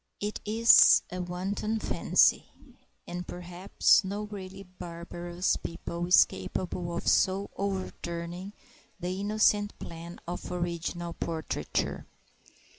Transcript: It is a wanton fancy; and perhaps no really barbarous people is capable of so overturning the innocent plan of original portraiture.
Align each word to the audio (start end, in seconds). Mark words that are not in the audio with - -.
It 0.19 0.39
is 0.45 1.03
a 1.11 1.21
wanton 1.21 1.77
fancy; 1.79 2.47
and 3.05 3.27
perhaps 3.27 4.03
no 4.03 4.23
really 4.23 4.63
barbarous 4.63 5.57
people 5.57 6.07
is 6.07 6.25
capable 6.25 6.97
of 6.97 7.07
so 7.07 7.51
overturning 7.55 8.53
the 8.99 9.19
innocent 9.21 9.77
plan 9.77 10.19
of 10.27 10.51
original 10.51 11.13
portraiture. 11.13 12.07